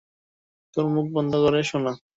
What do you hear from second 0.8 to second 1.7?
মুখ বন্ধ করে